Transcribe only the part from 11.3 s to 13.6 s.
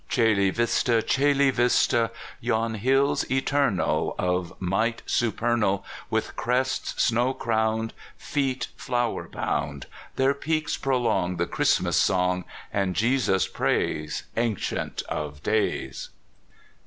The Christmas song, And Jesus